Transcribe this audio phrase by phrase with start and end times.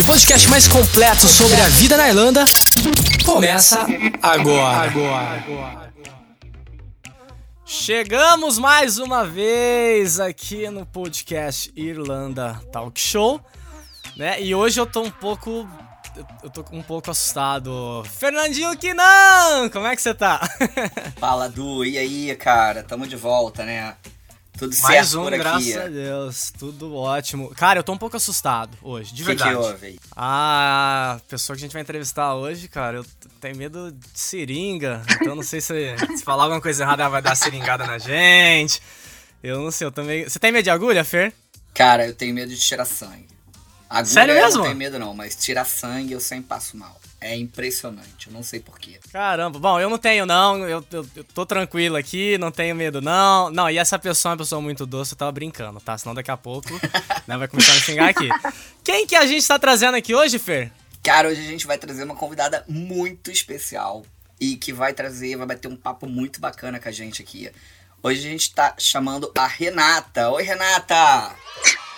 [0.00, 2.44] O podcast mais completo sobre a vida na Irlanda
[3.24, 3.86] começa
[4.22, 4.92] agora.
[7.66, 13.40] Chegamos mais uma vez aqui no podcast Irlanda Talk Show,
[14.16, 14.42] né?
[14.42, 15.68] E hoje eu tô um pouco
[16.42, 18.02] eu tô um pouco assustado.
[18.18, 20.40] Fernandinho Quinan, como é que você tá?
[21.20, 22.82] Fala, Du, e aí, cara?
[22.82, 23.94] Tamo de volta, né?
[24.60, 25.42] Tudo certo Mais um, por aqui.
[25.42, 26.52] graças a Deus.
[26.58, 27.48] Tudo ótimo.
[27.54, 29.50] Cara, eu tô um pouco assustado hoje, de que verdade.
[29.52, 30.00] que houve?
[30.14, 33.06] Ah, a pessoa que a gente vai entrevistar hoje, cara, eu
[33.40, 35.02] tenho medo de seringa.
[35.12, 38.82] Então não sei se, se falar alguma coisa errada ela vai dar seringada na gente.
[39.42, 40.24] Eu não sei, eu também.
[40.24, 41.32] Você tem medo de agulha, Fer?
[41.72, 43.28] Cara, eu tenho medo de tirar sangue.
[43.88, 44.58] Agulha Sério eu mesmo?
[44.58, 47.00] não tenho medo não, mas tirar sangue eu sempre passo mal.
[47.20, 48.98] É impressionante, eu não sei porquê.
[49.12, 53.02] Caramba, bom, eu não tenho não, eu, eu, eu tô tranquilo aqui, não tenho medo
[53.02, 53.50] não.
[53.50, 55.98] Não, e essa pessoa é uma pessoa muito doce, eu tava brincando, tá?
[55.98, 56.68] Senão daqui a pouco
[57.28, 58.28] né, vai começar a me xingar aqui.
[58.82, 60.72] Quem que a gente tá trazendo aqui hoje, Fer?
[61.02, 64.02] Cara, hoje a gente vai trazer uma convidada muito especial
[64.40, 67.50] e que vai trazer, vai bater um papo muito bacana com a gente aqui.
[68.02, 70.30] Hoje a gente tá chamando a Renata.
[70.30, 71.36] Oi, Renata!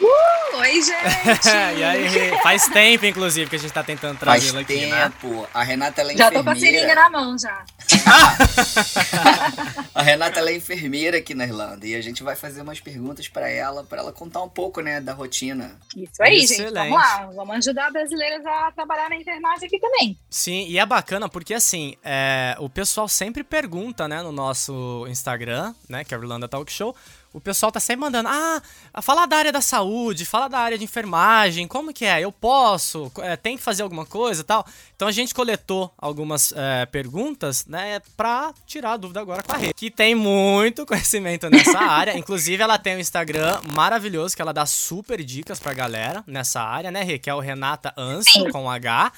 [0.03, 1.49] Uh, oi, gente!
[1.79, 5.05] e aí, faz tempo, inclusive, que a gente tá tentando Faz trazê-la aqui, né?
[5.21, 5.47] tempo.
[5.55, 6.45] A Renata ela é Já tô enfermeira.
[6.45, 7.65] com a seringa na mão já.
[9.95, 13.29] A Renata ela é enfermeira aqui na Irlanda e a gente vai fazer umas perguntas
[13.29, 15.79] pra ela, pra ela contar um pouco, né, da rotina.
[15.95, 16.53] Isso aí, gente.
[16.55, 16.75] Excelente.
[16.75, 17.31] Vamos lá.
[17.35, 20.19] Vamos ajudar brasileiras a trabalhar na enfermagem aqui também.
[20.31, 25.75] Sim, e é bacana porque assim, é, o pessoal sempre pergunta, né, no nosso Instagram,
[25.89, 26.97] né, que é o Irlanda Talk Show,
[27.33, 28.63] o pessoal tá sempre mandando, ah,
[29.01, 32.21] fala da área da saúde, fala da área de enfermagem, como que é?
[32.21, 33.11] Eu posso?
[33.19, 34.67] É, tem que fazer alguma coisa e tal?
[34.95, 39.57] Então a gente coletou algumas é, perguntas, né, pra tirar a dúvida agora com a
[39.57, 44.53] Rê, que tem muito conhecimento nessa área, inclusive ela tem um Instagram maravilhoso que ela
[44.53, 48.71] dá super dicas pra galera nessa área, né, Rê, que é o Renata Anso, com
[48.71, 49.13] H,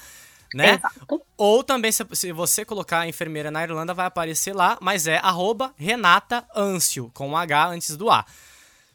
[0.53, 0.75] né?
[0.75, 1.21] Exato.
[1.37, 5.73] Ou também, se, se você colocar enfermeira na Irlanda, vai aparecer lá, mas é arroba
[5.77, 8.25] Renata Ancio, com um H antes do A.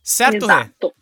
[0.03, 0.55] Certo, Rê?
[0.55, 0.95] Exato.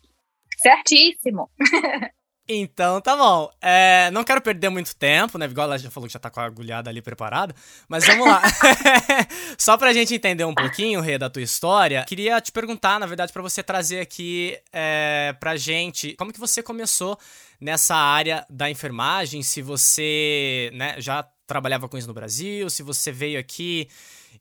[0.57, 1.49] Certíssimo.
[2.51, 3.51] Então tá bom.
[3.61, 5.45] É, não quero perder muito tempo, né?
[5.45, 7.53] Igual ela já falou que já tá com a agulhada ali preparada.
[7.87, 8.41] Mas vamos lá.
[9.57, 13.31] Só pra gente entender um pouquinho, Rê, da tua história, queria te perguntar, na verdade,
[13.31, 17.19] pra você trazer aqui é, pra gente como que você começou
[17.61, 23.11] nessa área da enfermagem, se você né, já trabalhava com isso no Brasil, se você
[23.11, 23.87] veio aqui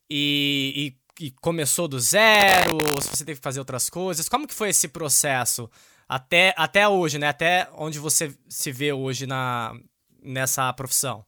[0.09, 4.29] e, e- e começou do zero, ou se você teve que fazer outras coisas.
[4.29, 5.69] Como que foi esse processo?
[6.09, 7.29] Até, até hoje, né?
[7.29, 9.75] Até onde você se vê hoje na,
[10.23, 11.25] nessa profissão.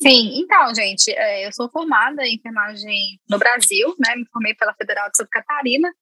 [0.00, 4.14] Sim, então, gente, é, eu sou formada em enfermagem no Brasil, né?
[4.16, 5.92] Me formei pela Federal de Santa Catarina.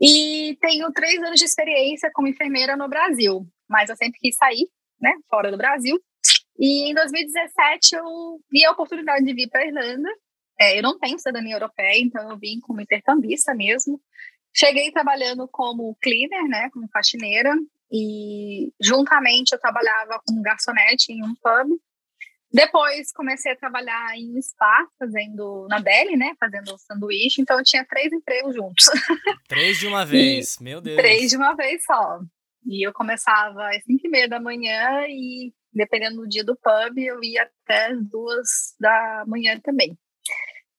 [0.00, 3.46] E tenho três anos de experiência como enfermeira no Brasil.
[3.68, 4.68] Mas eu sempre quis sair,
[5.00, 5.12] né?
[5.28, 6.00] Fora do Brasil.
[6.58, 10.08] E em 2017 eu vi a oportunidade de vir para a Irlanda.
[10.60, 14.00] É, eu não tenho cidadania europeia, então eu vim como intercambista mesmo.
[14.54, 16.70] Cheguei trabalhando como cleaner, né?
[16.70, 17.54] Como faxineira.
[17.90, 21.78] E juntamente eu trabalhava como garçonete em um pub.
[22.52, 26.34] Depois comecei a trabalhar em spa, fazendo na deli, né?
[26.38, 27.40] Fazendo sanduíche.
[27.40, 28.86] Então eu tinha três empregos juntos.
[29.48, 30.96] Três de uma vez, meu Deus.
[30.96, 32.20] Três de uma vez só.
[32.66, 36.98] E eu começava às cinco e meia da manhã e, dependendo do dia do pub,
[36.98, 39.98] eu ia até as duas da manhã também.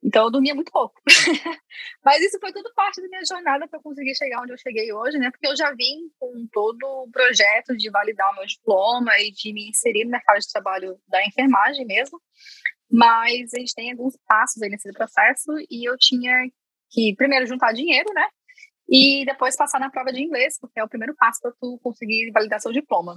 [0.03, 1.01] Então eu dormia muito pouco.
[2.03, 5.17] Mas isso foi tudo parte da minha jornada para conseguir chegar onde eu cheguei hoje,
[5.17, 5.31] né?
[5.31, 9.53] Porque eu já vim com todo o projeto de validar o meu diploma e de
[9.53, 12.21] me inserir no mercado de trabalho da enfermagem mesmo.
[12.91, 16.49] Mas a gente tem alguns passos aí nesse processo e eu tinha
[16.91, 18.27] que primeiro juntar dinheiro, né?
[18.89, 22.29] E depois passar na prova de inglês, porque é o primeiro passo para tu conseguir
[22.31, 23.15] validar seu diploma.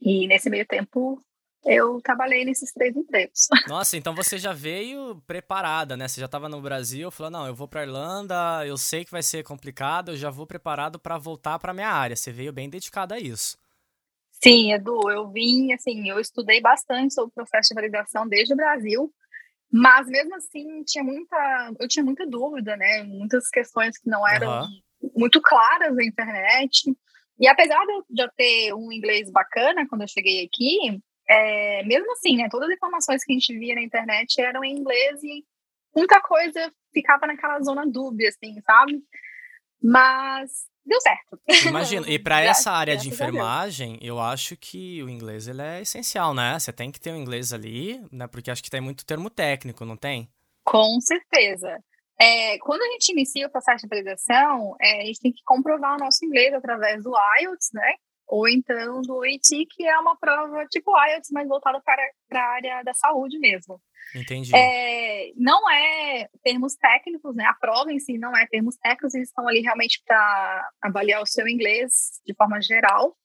[0.00, 1.22] E nesse meio tempo
[1.64, 3.48] eu trabalhei nesses três empregos.
[3.68, 6.08] Nossa, então você já veio preparada, né?
[6.08, 9.22] Você já estava no Brasil, falou: "Não, eu vou para Irlanda, eu sei que vai
[9.22, 12.16] ser complicado, eu já vou preparado para voltar para minha área".
[12.16, 13.56] Você veio bem dedicada a isso.
[14.42, 18.56] Sim, Edu, eu vim, assim, eu estudei bastante sobre o processo de validação desde o
[18.56, 19.12] Brasil,
[19.70, 23.04] mas mesmo assim tinha muita, eu tinha muita dúvida, né?
[23.04, 24.70] Muitas questões que não eram Aham.
[25.14, 26.92] muito claras na internet.
[27.38, 31.82] E apesar de eu, de eu ter um inglês bacana quando eu cheguei aqui, é,
[31.84, 35.22] mesmo assim, né, todas as informações que a gente via na internet eram em inglês
[35.22, 35.44] e
[35.94, 39.02] muita coisa ficava naquela zona dúbia, assim, sabe?
[39.82, 41.40] Mas deu certo.
[41.66, 42.08] Imagino.
[42.08, 46.58] E para essa área de enfermagem, eu acho que o inglês ele é essencial, né?
[46.58, 48.26] Você tem que ter o inglês ali, né?
[48.26, 50.28] Porque acho que tem muito termo técnico, não tem?
[50.64, 51.82] Com certeza.
[52.20, 55.96] É, quando a gente inicia o processo de validação, é, a gente tem que comprovar
[55.96, 57.94] o nosso inglês através do IELTS, né?
[58.26, 62.52] Ou então do OIT, que é uma prova tipo IELTS, mas voltada para, para a
[62.54, 63.80] área da saúde mesmo.
[64.14, 64.54] Entendi.
[64.54, 67.44] É, não é termos técnicos, né?
[67.44, 71.26] A prova em si não é termos técnicos, eles estão ali realmente para avaliar o
[71.26, 73.16] seu inglês de forma geral.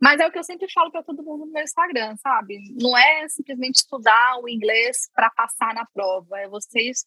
[0.00, 2.58] Mas é o que eu sempre falo para todo mundo no meu Instagram, sabe?
[2.80, 7.04] Não é simplesmente estudar o inglês para passar na prova, é vocês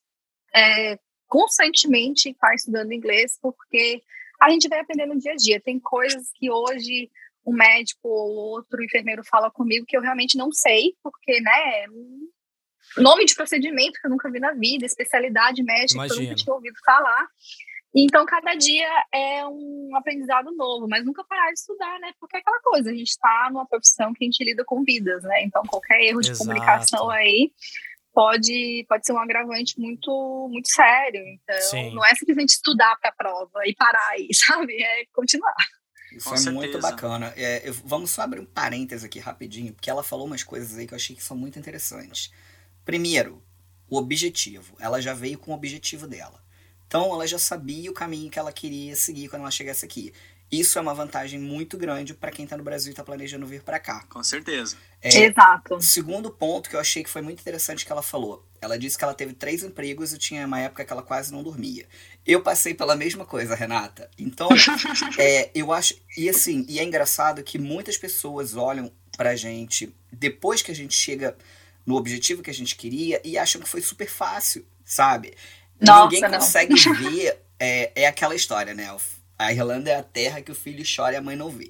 [0.56, 4.04] é, constantemente estar estudando inglês, porque
[4.40, 5.60] a gente vai aprendendo no dia a dia.
[5.60, 7.10] Tem coisas que hoje
[7.46, 11.86] um médico ou outro enfermeiro fala comigo que eu realmente não sei, porque, né,
[12.98, 16.24] nome de procedimento que eu nunca vi na vida, especialidade médica que eu Imagino.
[16.24, 17.28] nunca tinha ouvido falar.
[17.96, 22.12] Então, cada dia é um aprendizado novo, mas nunca parar de estudar, né?
[22.20, 25.22] Porque é aquela coisa, a gente está numa profissão que a gente lida com vidas,
[25.24, 25.44] né?
[25.44, 26.48] Então, qualquer erro de Exato.
[26.48, 27.52] comunicação aí
[28.12, 31.22] pode, pode ser um agravante muito, muito sério.
[31.22, 31.94] Então, Sim.
[31.94, 34.82] não é simplesmente estudar para a prova e parar aí, sabe?
[34.82, 35.54] É continuar.
[36.16, 36.82] Isso Com é muito certeza.
[36.92, 37.34] bacana.
[37.36, 40.86] É, eu- vamos só abrir um parênteses aqui rapidinho, porque ela falou umas coisas aí
[40.88, 42.32] que eu achei que são muito interessantes.
[42.86, 43.42] Primeiro,
[43.90, 44.76] o objetivo.
[44.80, 46.42] Ela já veio com o objetivo dela.
[46.88, 50.14] Então ela já sabia o caminho que ela queria seguir quando ela chegasse aqui.
[50.54, 53.64] Isso é uma vantagem muito grande para quem tá no Brasil e tá planejando vir
[53.64, 54.06] para cá.
[54.08, 54.78] Com certeza.
[55.02, 55.82] É, Exato.
[55.82, 58.46] Segundo ponto que eu achei que foi muito interessante que ela falou.
[58.62, 61.42] Ela disse que ela teve três empregos e tinha uma época que ela quase não
[61.42, 61.88] dormia.
[62.24, 64.12] Eu passei pela mesma coisa, Renata.
[64.16, 64.48] Então,
[65.18, 65.96] é, eu acho.
[66.16, 70.96] E assim, e é engraçado que muitas pessoas olham pra gente depois que a gente
[70.96, 71.36] chega
[71.84, 75.34] no objetivo que a gente queria e acham que foi super fácil, sabe?
[75.82, 76.38] Nossa, Ninguém não.
[76.38, 77.40] consegue ver.
[77.60, 78.92] É, é aquela história, né?
[79.38, 81.70] A Irlanda é a terra que o filho chora e a mãe não vê.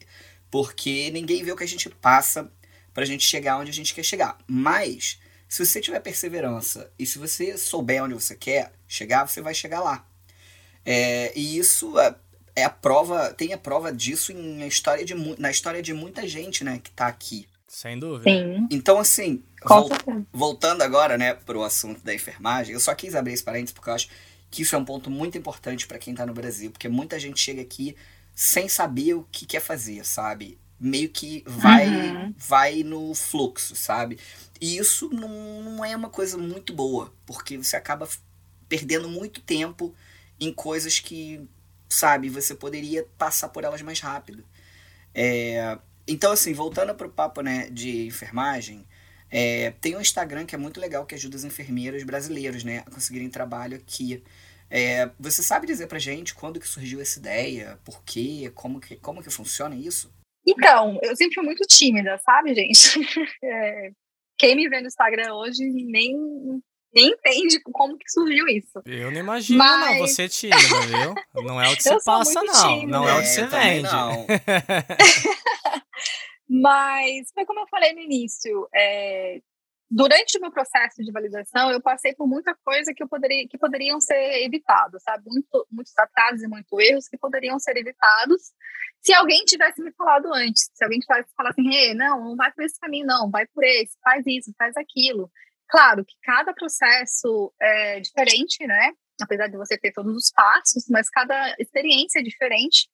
[0.52, 2.52] Porque ninguém vê o que a gente passa
[2.94, 4.38] pra gente chegar onde a gente quer chegar.
[4.48, 9.54] Mas, se você tiver perseverança e se você souber onde você quer chegar, você vai
[9.54, 10.06] chegar lá.
[10.86, 12.16] É, e isso é,
[12.56, 16.28] é a prova, tem a prova disso em a história de, na história de muita
[16.28, 17.48] gente, né, que tá aqui.
[17.68, 18.30] Sem dúvida.
[18.30, 19.90] Sim, Então, assim, vol-
[20.32, 23.94] voltando agora, né, pro assunto da enfermagem, eu só quis abrir esse parênteses porque eu
[23.96, 24.10] acho
[24.54, 27.40] que isso é um ponto muito importante para quem tá no Brasil, porque muita gente
[27.42, 27.96] chega aqui
[28.36, 30.60] sem saber o que quer fazer, sabe?
[30.80, 32.34] Meio que vai, Uhum.
[32.38, 34.20] vai no fluxo, sabe?
[34.62, 38.08] E isso não, não é uma coisa muito boa, porque você acaba
[38.70, 39.96] perdendo muito tempo
[40.40, 41.42] em coisas que,
[41.90, 44.46] sabe, você poderia passar por elas mais rápido.
[45.14, 45.78] É,
[46.08, 48.86] então, assim, voltando pro papo, né, de enfermagem,
[49.36, 52.92] é, tem um Instagram que é muito legal que ajuda os enfermeiros brasileiros, né, a
[52.92, 54.24] conseguirem trabalho aqui.
[54.70, 57.80] É, você sabe dizer pra gente quando que surgiu essa ideia?
[57.84, 58.52] Por quê?
[58.54, 60.14] Como que, como que funciona isso?
[60.48, 63.00] Então, eu sempre fui muito tímida, sabe, gente?
[63.44, 63.92] É,
[64.38, 66.16] quem me vê no Instagram hoje nem,
[66.94, 68.82] nem entende como que surgiu isso.
[68.86, 70.08] Eu não imagino, Mas- não.
[70.08, 70.58] Você é tímida,
[70.88, 71.44] viu?
[71.44, 72.54] Não é o que você passa, não.
[72.70, 72.92] tímida.
[72.98, 73.94] Não é o que É, você também vende.
[73.94, 74.26] não.
[76.62, 79.42] Mas foi como eu falei no início, é,
[79.90, 83.58] durante o meu processo de validação, eu passei por muita coisa que, eu poderia, que
[83.58, 85.24] poderiam ser evitados, sabe?
[85.26, 88.52] Muito, muitos atrasos e muitos erros que poderiam ser evitados
[89.02, 90.70] se alguém tivesse me falado antes.
[90.76, 93.64] Se alguém tivesse falado assim, hey, não, não vai por esse caminho, não, vai por
[93.64, 95.32] esse, faz isso, faz aquilo.
[95.68, 98.92] Claro que cada processo é diferente, né?
[99.20, 102.88] Apesar de você ter todos os passos, mas cada experiência é diferente.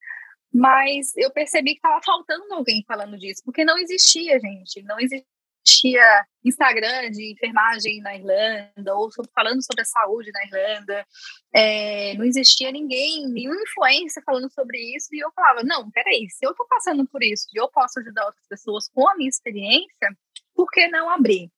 [0.54, 4.82] Mas eu percebi que estava faltando alguém falando disso, porque não existia, gente.
[4.84, 11.06] Não existia Instagram de enfermagem na Irlanda, ou falando sobre a saúde na Irlanda.
[11.54, 15.08] É, não existia ninguém, nenhuma influência falando sobre isso.
[15.14, 18.26] E eu falava: não, peraí, se eu estou passando por isso e eu posso ajudar
[18.26, 20.10] outras pessoas com a minha experiência,
[20.56, 21.52] por que não abrir?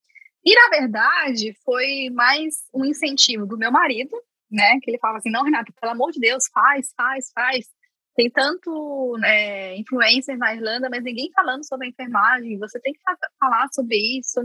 [0.43, 4.15] E, na verdade, foi mais um incentivo do meu marido,
[4.49, 4.79] né?
[4.81, 7.67] Que ele falava assim: não, Renata, pelo amor de Deus, faz, faz, faz.
[8.15, 12.57] Tem tanto é, influencer na Irlanda, mas ninguém falando sobre a enfermagem.
[12.59, 14.41] Você tem que fa- falar sobre isso.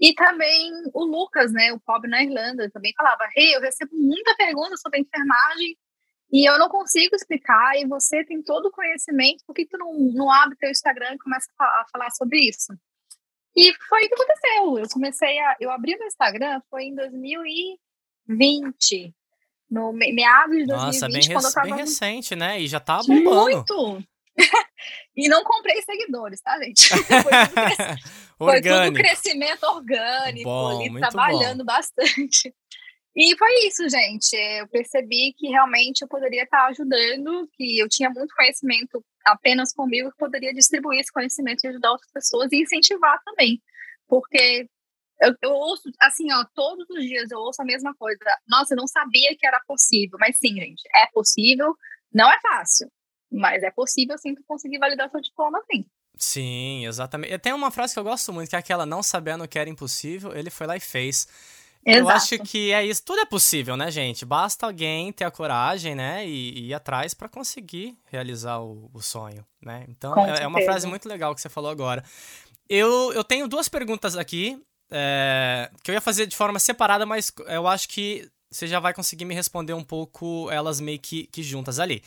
[0.00, 4.34] E também o Lucas, né, o pobre na Irlanda, também falava: Hey, eu recebo muita
[4.36, 5.76] pergunta sobre a enfermagem
[6.32, 7.76] e eu não consigo explicar.
[7.76, 11.18] E você tem todo o conhecimento, por que tu não, não abre teu Instagram e
[11.18, 12.72] começa a falar sobre isso?
[13.54, 14.78] E foi o que aconteceu.
[14.78, 15.56] Eu comecei a.
[15.60, 19.14] Eu abri meu Instagram foi em 2020.
[19.72, 22.60] No me- meados de 2020, Nossa, bem, quando eu tava bem recente, né?
[22.60, 23.24] E já tá bombando.
[23.24, 24.04] muito!
[25.16, 26.88] e não comprei seguidores, tá, gente?
[26.92, 28.02] Foi tudo,
[28.36, 31.64] foi tudo crescimento orgânico, bom, ali trabalhando bom.
[31.64, 32.52] bastante.
[33.16, 34.34] E foi isso, gente.
[34.34, 40.10] Eu percebi que realmente eu poderia estar ajudando, que eu tinha muito conhecimento apenas comigo,
[40.10, 43.62] que poderia distribuir esse conhecimento e ajudar outras pessoas e incentivar também.
[44.08, 44.66] Porque
[45.22, 48.18] eu, eu, ouço, assim, ó, todos os dias eu ouço a mesma coisa.
[48.48, 50.18] Nossa, eu não sabia que era possível.
[50.20, 51.74] Mas sim, gente, é possível.
[52.12, 52.90] Não é fácil,
[53.30, 55.86] mas é possível sim conseguir validar seu diploma, sim.
[56.16, 57.38] Sim, exatamente.
[57.38, 60.36] Tem uma frase que eu gosto muito, que é aquela não sabendo que era impossível,
[60.36, 61.26] ele foi lá e fez.
[61.84, 62.04] Exato.
[62.04, 63.02] Eu acho que é isso.
[63.04, 64.24] Tudo é possível, né, gente?
[64.24, 69.02] Basta alguém ter a coragem, né, e, e ir atrás para conseguir realizar o, o,
[69.02, 69.84] sonho, né?
[69.88, 72.04] Então, é, é, uma frase muito legal que você falou agora.
[72.68, 74.62] Eu, eu tenho duas perguntas aqui,
[74.92, 78.92] é, que eu ia fazer de forma separada, mas eu acho que você já vai
[78.92, 82.02] conseguir me responder um pouco elas meio que, que juntas ali.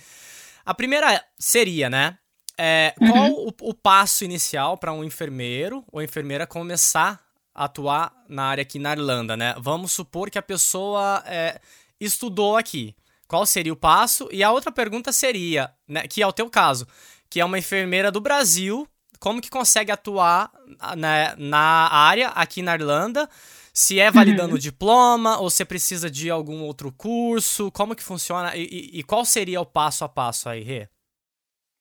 [0.64, 2.18] A primeira seria, né?
[2.58, 3.12] É, uhum.
[3.12, 7.22] Qual o, o, passo inicial para um enfermeiro ou enfermeira começar
[7.54, 9.56] a atuar na área aqui na Irlanda, né?
[9.58, 11.60] Vamos supor que a pessoa é,
[12.00, 12.96] estudou aqui.
[13.28, 14.30] Qual seria o passo?
[14.32, 16.88] E a outra pergunta seria, né, que é o teu caso,
[17.30, 18.88] que é uma enfermeira do Brasil
[19.20, 20.52] como que consegue atuar
[20.98, 23.30] né, na área aqui na Irlanda,
[23.74, 24.56] se é validando uhum.
[24.56, 29.26] o diploma ou se precisa de algum outro curso, como que funciona e, e qual
[29.26, 30.88] seria o passo a passo aí, Rê?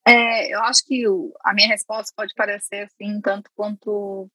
[0.07, 4.29] É, eu acho que o, a minha resposta pode parecer assim, tanto quanto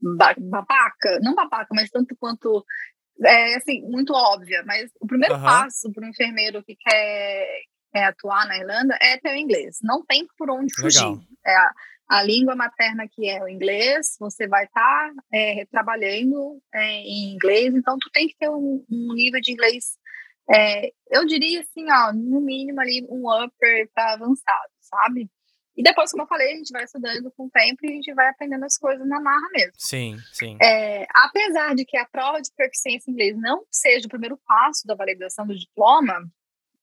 [0.00, 2.64] babaca, não babaca, mas tanto quanto
[3.24, 5.42] é, assim, muito óbvia, mas o primeiro uhum.
[5.42, 7.46] passo para um enfermeiro que quer,
[7.92, 9.78] quer, atuar na Irlanda é ter o inglês.
[9.82, 11.18] Não tem por onde fugir.
[11.46, 11.56] É,
[12.08, 17.34] a língua materna que é o inglês, você vai estar tá, é, trabalhando é, em
[17.34, 19.98] inglês, então tu tem que ter um, um nível de inglês,
[20.50, 25.28] é, eu diria assim, ó, no mínimo ali um upper para avançado, sabe?
[25.76, 28.12] E depois, como eu falei, a gente vai estudando com o tempo e a gente
[28.12, 29.74] vai aprendendo as coisas na marra mesmo.
[29.76, 30.58] Sim, sim.
[30.60, 34.84] É, apesar de que a prova de proficiência em inglês não seja o primeiro passo
[34.86, 36.28] da validação do diploma,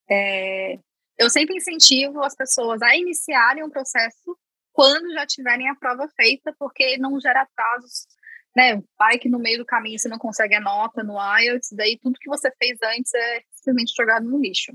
[0.09, 0.79] é,
[1.17, 4.37] eu sempre incentivo as pessoas a iniciarem um processo
[4.75, 8.07] quando já tiverem a prova feita, porque não gera atrasos,
[8.53, 8.83] né?
[8.99, 12.19] Vai que no meio do caminho você não consegue a nota no IELTS, daí tudo
[12.19, 14.73] que você fez antes é simplesmente jogado no lixo.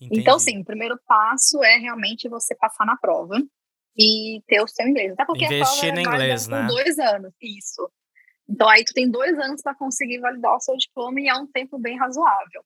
[0.00, 0.20] Entendi.
[0.20, 3.36] Então, sim, o primeiro passo é realmente você passar na prova
[3.98, 5.12] e ter o seu inglês.
[5.12, 6.66] Até porque Investir a prova no inglês, né?
[6.68, 7.90] dois anos, isso.
[8.48, 11.48] Então, aí tu tem dois anos para conseguir validar o seu diploma e é um
[11.48, 12.64] tempo bem razoável.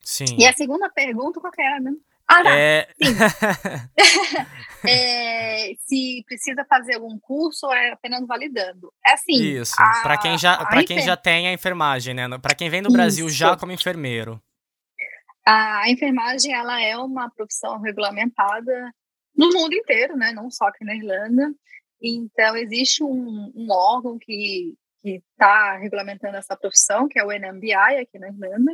[0.00, 0.36] Sim.
[0.36, 1.92] E a segunda pergunta, qual que era, né?
[2.30, 2.56] Ah, tá.
[2.56, 2.86] É...
[4.86, 8.92] é, se precisa fazer algum curso ou é apenas validando.
[9.04, 9.32] É assim.
[9.32, 9.74] Isso.
[9.76, 12.28] Para quem já para quem já tem a enfermagem, né?
[12.38, 13.34] Para quem vem do Brasil Isso.
[13.34, 14.40] já como enfermeiro.
[15.44, 18.94] A enfermagem ela é uma profissão regulamentada
[19.34, 20.30] no mundo inteiro, né?
[20.32, 21.52] Não só aqui na Irlanda.
[22.00, 27.98] Então existe um, um órgão que que está regulamentando essa profissão, que é o NMBI
[28.00, 28.72] aqui na Irlanda.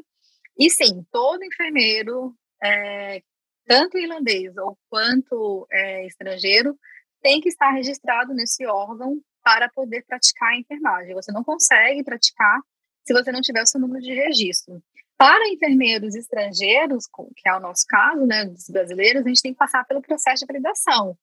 [0.58, 3.22] E sim, todo enfermeiro é,
[3.66, 6.78] tanto irlandês ou quanto é, estrangeiro,
[7.20, 11.14] tem que estar registrado nesse órgão para poder praticar a enfermagem.
[11.14, 12.60] Você não consegue praticar
[13.04, 14.82] se você não tiver o seu número de registro.
[15.16, 17.06] Para enfermeiros estrangeiros,
[17.36, 20.40] que é o nosso caso, né, dos brasileiros, a gente tem que passar pelo processo
[20.40, 21.16] de validação,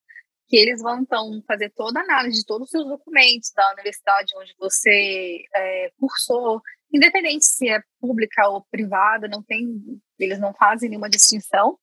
[0.48, 4.34] que eles vão então fazer toda a análise de todos os seus documentos da universidade
[4.38, 9.82] onde você é, cursou, independente se é pública ou privada, não tem,
[10.18, 11.78] eles não fazem nenhuma distinção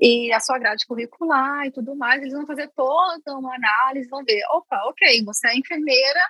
[0.00, 4.24] e a sua grade curricular e tudo mais, eles vão fazer toda uma análise, vão
[4.24, 6.20] ver, opa, ok, você é enfermeira,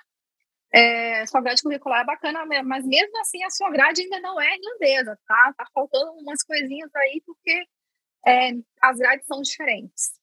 [0.71, 4.55] é, sua grade curricular é bacana, mas mesmo assim a sua grade ainda não é
[4.55, 5.53] irlandesa, tá?
[5.57, 7.63] Tá faltando umas coisinhas aí, porque
[8.25, 10.19] é, as grades são diferentes.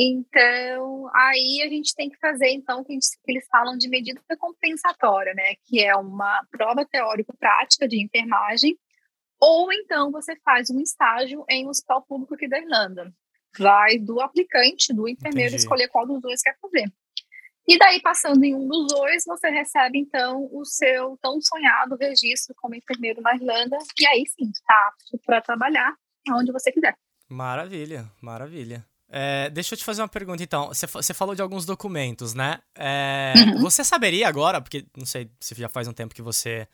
[0.00, 5.34] Então, aí a gente tem que fazer, então, o que, eles falam de medida compensatória,
[5.34, 5.56] né?
[5.66, 8.78] Que é uma prova teórico-prática de enfermagem,
[9.40, 13.12] ou então você faz um estágio em um hospital público aqui da Irlanda.
[13.58, 15.62] Vai do aplicante, do enfermeiro, Entendi.
[15.62, 16.92] escolher qual dos dois quer fazer.
[17.66, 22.54] E daí, passando em um dos dois, você recebe, então, o seu tão sonhado registro
[22.56, 23.76] como enfermeiro na Irlanda.
[24.00, 25.94] E aí sim, está apto para trabalhar
[26.30, 26.96] onde você quiser.
[27.28, 28.86] Maravilha, maravilha.
[29.10, 30.68] É, deixa eu te fazer uma pergunta, então.
[30.68, 32.58] Você falou de alguns documentos, né?
[32.74, 33.60] É, uhum.
[33.60, 36.66] Você saberia agora, porque não sei se já faz um tempo que você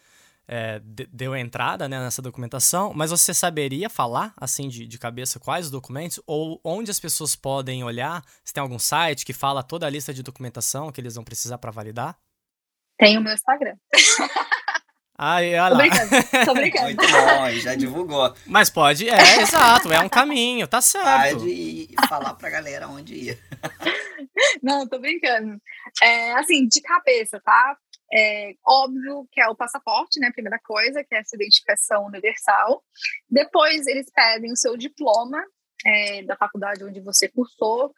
[0.47, 5.67] é, deu entrada né, nessa documentação, mas você saberia falar, assim, de, de cabeça, quais
[5.67, 6.21] os documentos?
[6.27, 8.23] Ou onde as pessoas podem olhar?
[8.45, 11.59] Se tem algum site que fala toda a lista de documentação que eles vão precisar
[11.59, 12.17] para validar?
[12.99, 13.77] Tem o meu Instagram.
[15.17, 15.79] Aí, olha Tô lá.
[15.79, 16.87] brincando, tô brincando.
[16.87, 18.35] Muito bom, já divulgou.
[18.47, 21.39] Mas pode, é, exato, é um caminho, tá certo.
[21.39, 23.39] Pode falar pra galera onde ir.
[24.61, 25.57] Não, tô brincando.
[26.03, 27.77] É, assim, de cabeça, tá?
[28.12, 30.30] É óbvio que é o passaporte, né?
[30.30, 32.82] Primeira coisa, que é essa identificação universal.
[33.28, 35.42] Depois eles pedem o seu diploma
[35.84, 37.92] é, da faculdade onde você cursou.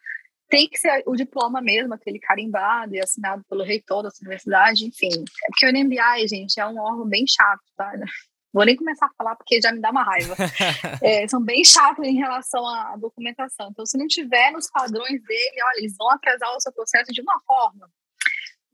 [0.48, 4.86] Tem que ser o diploma mesmo, aquele carimbado e assinado pelo reitor da sua universidade,
[4.86, 5.10] enfim.
[5.44, 7.92] É porque o NMBI, gente, é um órgão bem chato, tá?
[8.52, 10.34] Vou nem começar a falar porque já me dá uma raiva.
[11.02, 13.68] É, são bem chatos em relação à documentação.
[13.70, 17.20] Então, se não tiver nos padrões dele, olha, eles vão atrasar o seu processo de
[17.20, 17.90] uma forma.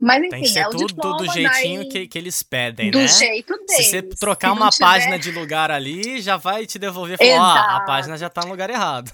[0.04, 2.42] Mas, enfim, Tem que ser é o tudo diploma do jeitinho daí, que, que eles
[2.42, 3.06] pedem, do né?
[3.06, 3.76] jeito deles.
[3.76, 7.36] Se você trocar Se uma tiver- página de lugar ali, já vai te devolver e
[7.36, 9.12] falar, ó, a página já tá no lugar errado.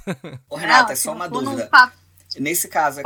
[0.48, 1.70] Ô, Renata, Não, é só uma dúvida.
[2.38, 3.02] Nesse caso, é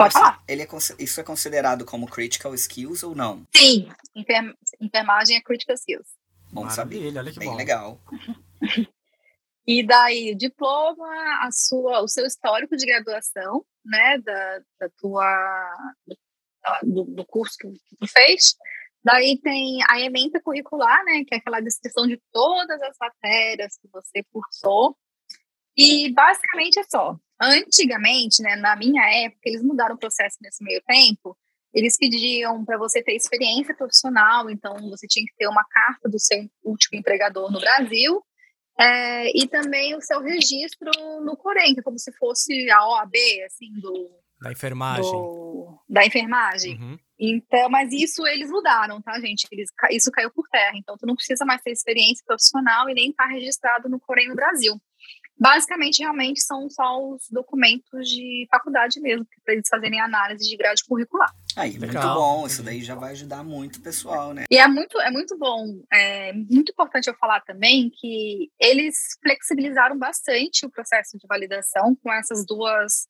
[0.47, 3.45] ele é isso é considerado como critical skills ou não?
[3.57, 6.07] Sim, enfer- enfermagem é critical skills.
[6.53, 6.97] Bom saber.
[6.97, 7.57] Maravilha, olha que Bem bom.
[7.57, 8.01] legal.
[9.65, 11.07] E daí, diploma,
[11.47, 15.25] a sua, o seu histórico de graduação, né, da, da tua,
[16.83, 18.55] do, do curso que, tu fez.
[19.05, 23.89] Daí tem a ementa curricular, né, que é aquela descrição de todas as matérias que
[23.93, 24.97] você cursou.
[25.77, 27.17] E basicamente é só.
[27.41, 31.37] Antigamente, né, na minha época, eles mudaram o processo nesse meio tempo.
[31.75, 36.19] Eles pediam para você ter experiência profissional, então você tinha que ter uma carta do
[36.19, 38.23] seu último empregador no Brasil
[38.79, 40.91] é, e também o seu registro
[41.23, 43.15] no Corém, que é como se fosse a OAB,
[43.47, 44.11] assim, do,
[44.43, 45.11] Da enfermagem.
[45.13, 45.43] do-
[45.89, 46.79] da enfermagem.
[46.81, 46.99] Uhum.
[47.19, 49.47] Então, mas isso eles mudaram, tá, gente?
[49.53, 50.73] Eles, isso caiu por terra.
[50.77, 54.35] Então, tu não precisa mais ter experiência profissional e nem estar registrado no Corém no
[54.35, 54.75] Brasil.
[55.39, 60.85] Basicamente, realmente, são só os documentos de faculdade mesmo, para eles fazerem análise de grade
[60.85, 61.31] curricular.
[61.57, 62.15] Aí, muito Legal.
[62.15, 62.47] bom.
[62.47, 64.45] Isso daí já vai ajudar muito o pessoal, né?
[64.51, 69.99] E é muito, é muito bom, é muito importante eu falar também que eles flexibilizaram
[69.99, 73.07] bastante o processo de validação com essas duas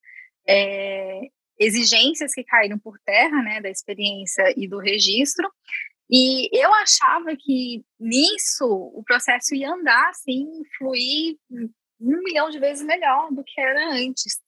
[0.47, 1.23] é,
[1.59, 5.51] exigências que caíram por terra, né, da experiência e do registro.
[6.11, 10.47] E eu achava que nisso o processo ia andar assim,
[10.77, 11.37] fluir
[12.01, 14.41] um milhão de vezes melhor do que era antes.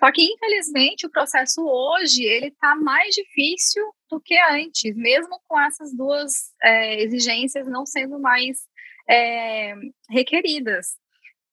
[0.00, 5.60] Só que, infelizmente, o processo hoje ele está mais difícil do que antes, mesmo com
[5.60, 8.66] essas duas é, exigências não sendo mais
[9.08, 9.74] é,
[10.10, 10.96] requeridas.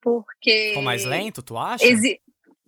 [0.01, 0.69] Porque.
[0.69, 1.85] Ficou mais lento, tu acha?
[1.85, 2.19] Exi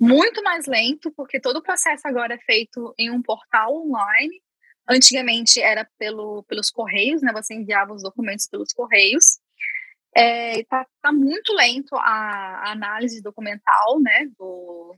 [0.04, 4.42] muito mais lento, porque todo o processo agora é feito em um portal online.
[4.90, 7.32] Antigamente era pelo, pelos correios, né?
[7.32, 9.40] Você enviava os documentos pelos correios.
[10.16, 14.28] É, tá, tá muito lento a, a análise documental, né?
[14.38, 14.96] Do,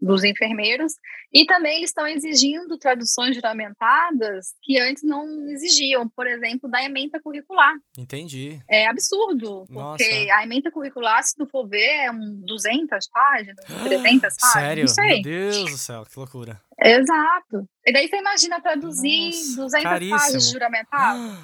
[0.00, 0.94] dos enfermeiros.
[1.32, 7.20] E também eles estão exigindo traduções juramentadas que antes não exigiam, por exemplo, da ementa
[7.20, 7.74] curricular.
[7.96, 8.60] Entendi.
[8.68, 10.34] É absurdo, porque Nossa.
[10.34, 14.84] a ementa curricular, se tu for ver, é um 200 páginas, 300 páginas, Sério?
[14.84, 15.12] não sei.
[15.12, 16.60] Meu Deus do céu, que loucura.
[16.82, 17.68] Exato.
[17.86, 20.18] E daí você imagina traduzir Nossa, 200 caríssimo.
[20.18, 20.52] páginas.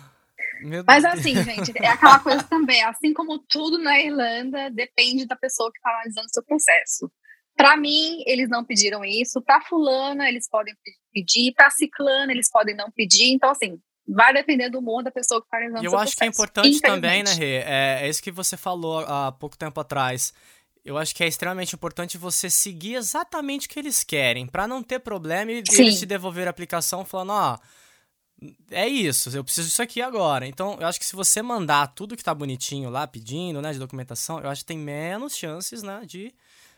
[0.62, 5.36] Meu Mas assim, gente, é aquela coisa também, assim como tudo na Irlanda, depende da
[5.36, 7.12] pessoa que está analisando o seu processo.
[7.56, 9.40] Para mim, eles não pediram isso.
[9.40, 11.52] Para fulana, eles podem pe- pedir.
[11.54, 13.32] Para ciclana, eles podem não pedir.
[13.32, 16.22] Então, assim, vai depender do humor da pessoa que está analisando E eu acho que
[16.22, 16.42] é processo.
[16.42, 17.32] importante também, né.
[17.32, 17.54] Rê?
[17.64, 20.34] É, é isso que você falou há pouco tempo atrás.
[20.84, 24.82] Eu acho que é extremamente importante você seguir exatamente o que eles querem, pra não
[24.82, 25.82] ter problema e Sim.
[25.82, 27.58] eles te devolver a aplicação falando, ó,
[28.70, 30.46] é isso, eu preciso disso aqui agora.
[30.46, 33.78] Então, eu acho que se você mandar tudo que tá bonitinho lá, pedindo, né, de
[33.80, 36.32] documentação, eu acho que tem menos chances, né, de,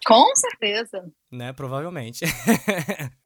[0.07, 1.11] Com certeza.
[1.31, 2.25] né, provavelmente.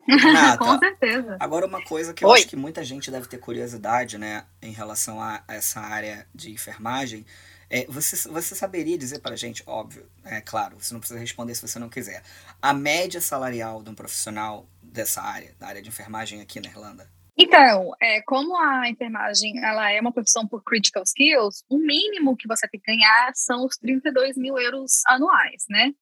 [0.08, 1.37] Renata, Com certeza.
[1.38, 2.40] Agora, uma coisa que eu Oi.
[2.40, 7.24] acho que muita gente deve ter curiosidade, né, em relação a essa área de enfermagem,
[7.70, 11.66] é, você, você saberia dizer pra gente, óbvio, é claro, você não precisa responder se
[11.66, 12.22] você não quiser,
[12.61, 17.08] a média salarial de um profissional dessa área, da área de enfermagem aqui na Irlanda?
[17.35, 22.46] Então, é, como a enfermagem ela é uma profissão por critical skills, o mínimo que
[22.46, 25.94] você tem que ganhar são os 32 mil euros anuais, né?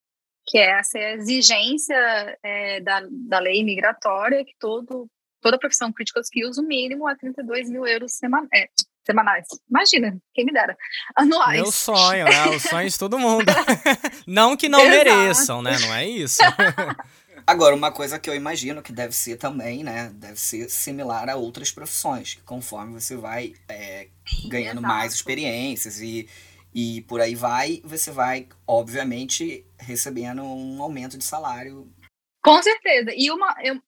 [0.51, 1.95] Que é essa exigência
[2.43, 5.09] é, da, da lei migratória, que todo,
[5.41, 8.69] toda profissão critical skills, o mínimo é 32 mil euros seman é,
[9.07, 9.47] semanais.
[9.69, 10.77] Imagina, quem me dera.
[11.15, 11.63] Anuais.
[11.63, 13.47] Meu sonho, né, o sonho de todo mundo.
[14.27, 14.97] não que não Exato.
[14.97, 16.43] mereçam, né, não é isso.
[17.47, 20.13] Agora, uma coisa que eu imagino que deve ser também, né?
[20.15, 24.09] Deve ser similar a outras profissões, que conforme você vai é,
[24.49, 24.87] ganhando exato.
[24.87, 26.29] mais experiências e,
[26.73, 31.93] e por aí vai, você vai, obviamente, recebendo um aumento de salário.
[32.43, 33.11] Com certeza.
[33.15, 33.81] E uma, eu-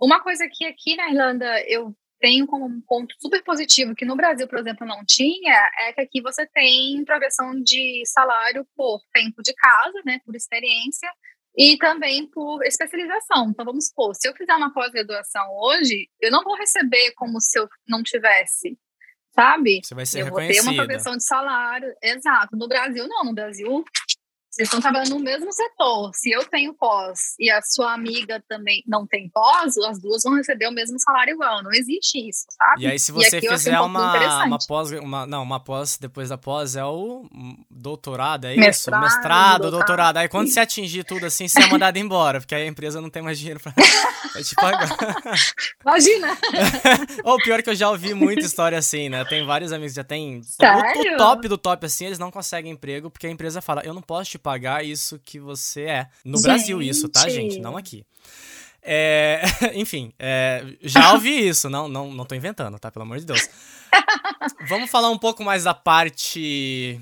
[0.00, 4.14] uma coisa que aqui na Irlanda eu tem como um ponto super positivo que no
[4.14, 9.42] Brasil, por exemplo, não tinha, é que aqui você tem progressão de salário por tempo
[9.42, 11.10] de casa, né, por experiência,
[11.56, 13.48] e também por especialização.
[13.50, 17.58] Então, vamos supor, se eu fizer uma pós-graduação hoje, eu não vou receber como se
[17.58, 18.78] eu não tivesse,
[19.34, 19.80] sabe?
[19.82, 21.92] Você vai ser eu vou ter uma progressão de salário.
[22.02, 22.54] Exato.
[22.56, 23.24] No Brasil, não.
[23.24, 23.82] No Brasil,
[24.60, 26.10] vocês estão trabalhando no mesmo setor.
[26.14, 30.34] Se eu tenho pós e a sua amiga também não tem pós, as duas vão
[30.34, 31.62] receber o mesmo salário igual.
[31.62, 32.82] Não existe isso, sabe?
[32.82, 36.36] E aí, se você fizer um uma, uma pós, uma, não, uma pós depois da
[36.36, 37.26] pós é o
[37.70, 39.14] doutorado, é Mestrado, isso?
[39.14, 39.70] Mestrado, doutorado.
[39.70, 40.16] doutorado.
[40.18, 43.08] Aí quando você atingir tudo assim, você é mandado embora, porque aí a empresa não
[43.08, 44.88] tem mais dinheiro pra, pra te pagar.
[45.82, 46.38] Imagina!
[47.24, 49.24] Ou pior que eu já ouvi muita história assim, né?
[49.24, 53.10] Tem vários amigos que já tem o top do top assim, eles não conseguem emprego
[53.10, 54.49] porque a empresa fala, eu não posso te pagar
[54.82, 56.08] isso que você é.
[56.24, 56.44] No Gente.
[56.44, 57.58] Brasil isso, tá, gente?
[57.58, 58.04] Não aqui.
[58.82, 59.42] É,
[59.74, 62.90] enfim, é, já ouvi isso, não, não, não tô inventando, tá?
[62.90, 63.48] Pelo amor de Deus.
[64.68, 67.00] Vamos falar um pouco mais da parte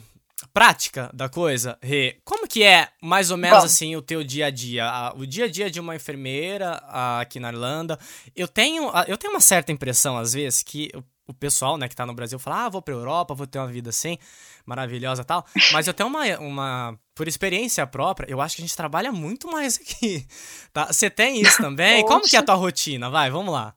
[0.53, 2.19] prática da coisa, Rê.
[2.25, 3.65] Como que é, mais ou menos Bom.
[3.65, 5.13] assim, o teu dia a dia?
[5.17, 6.83] O dia a dia de uma enfermeira
[7.21, 7.99] aqui na Irlanda.
[8.35, 10.91] Eu tenho, eu tenho uma certa impressão, às vezes, que
[11.29, 13.69] o- pessoal, né, que tá no Brasil fala, ah, vou pra Europa, vou ter uma
[13.69, 14.19] vida assim,
[14.67, 15.47] maravilhosa e tal.
[15.73, 19.49] Mas eu tenho uma, uma, por experiência própria, eu acho que a gente trabalha muito
[19.51, 20.27] mais aqui,
[20.73, 20.87] tá?
[20.93, 22.05] Você tem isso também?
[22.05, 23.09] Como que é a tua rotina?
[23.11, 23.75] Vai, vamos lá.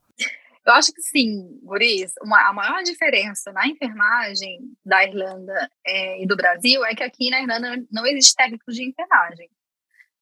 [0.63, 2.11] Eu acho que sim, Guris.
[2.23, 7.31] Uma, a maior diferença na enfermagem da Irlanda eh, e do Brasil é que aqui
[7.31, 9.49] na Irlanda não existe técnico de enfermagem.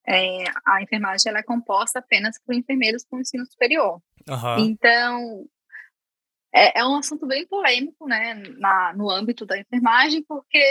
[0.08, 4.02] Eh, a enfermagem ela é composta apenas por enfermeiros com ensino superior.
[4.30, 4.60] Aham.
[4.62, 5.46] Então,
[6.54, 10.64] é, é um assunto bem polêmico, né, na, no âmbito da enfermagem, porque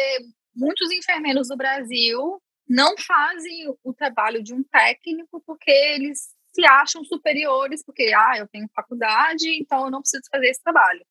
[0.54, 7.04] muitos enfermeiros do Brasil não fazem o trabalho de um técnico porque eles se acham
[7.04, 11.04] superiores, porque, ah, eu tenho faculdade, então eu não preciso fazer esse trabalho.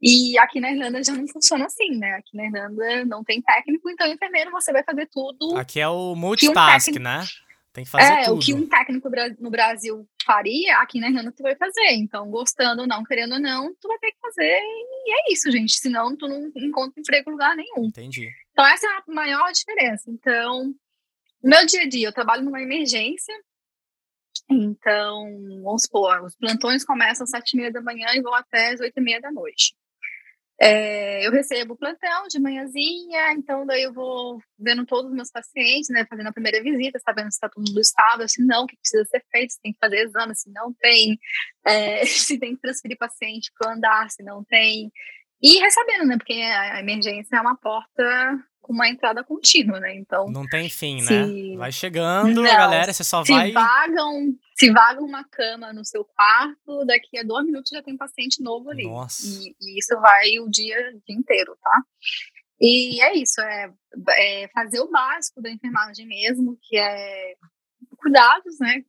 [0.00, 2.14] E aqui na Irlanda já não funciona assim, né?
[2.14, 6.16] Aqui na Irlanda não tem técnico, então enfermeiro você vai fazer tudo Aqui é o
[6.16, 7.24] multitask, técnico- né?
[7.72, 8.36] Tem que fazer é, tudo.
[8.36, 9.08] o que um técnico
[9.40, 11.92] no Brasil faria, aqui na Irlanda tu vai fazer.
[11.92, 14.60] Então, gostando ou não, querendo ou não, tu vai ter que fazer.
[14.60, 15.74] E é isso, gente.
[15.78, 17.86] Senão, tu não encontra emprego em lugar nenhum.
[17.86, 18.28] Entendi.
[18.52, 20.10] Então, essa é a maior diferença.
[20.10, 20.74] Então,
[21.42, 23.34] meu dia a dia, eu trabalho numa emergência.
[24.50, 25.24] Então,
[25.62, 28.80] vamos supor, os plantões começam às sete e meia da manhã e vão até às
[28.80, 29.74] oito e meia da noite.
[30.64, 35.28] É, eu recebo o plantão de manhãzinha, então daí eu vou vendo todos os meus
[35.28, 38.66] pacientes, né, fazendo a primeira visita, sabendo se está todo mundo estável, se não, o
[38.68, 41.18] que precisa ser feito, se tem que fazer exame, se não tem,
[41.66, 44.92] é, se tem que transferir paciente para andar, se não tem,
[45.42, 50.26] e recebendo, né, porque a emergência é uma porta com uma entrada contínua, né, então
[50.30, 51.56] Não tem fim, Se- né?
[51.56, 53.50] Vai chegando, Não, galera, você só se vai.
[53.52, 58.40] vagam, se vaga uma cama no seu quarto, daqui a dois minutos já tem paciente
[58.40, 58.84] novo ali.
[58.84, 59.26] Nossa.
[59.26, 61.82] E, e isso vai o dia, o dia inteiro, tá?
[62.60, 63.72] E é isso, é,
[64.16, 67.34] é fazer o básico da enfermagem mesmo, que é
[67.98, 68.82] cuidados, né?